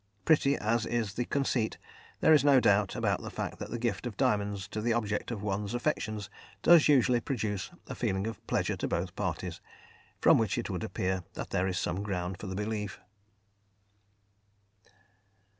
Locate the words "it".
10.57-10.71